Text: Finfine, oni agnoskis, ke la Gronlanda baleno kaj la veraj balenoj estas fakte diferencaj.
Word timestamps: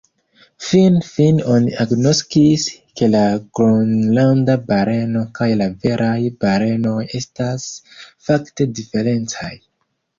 Finfine, 0.67 1.43
oni 1.55 1.73
agnoskis, 1.85 2.65
ke 3.01 3.11
la 3.17 3.21
Gronlanda 3.59 4.57
baleno 4.73 5.25
kaj 5.41 5.53
la 5.63 5.71
veraj 5.87 6.19
balenoj 6.47 6.99
estas 7.25 7.73
fakte 8.29 8.73
diferencaj. 8.83 9.57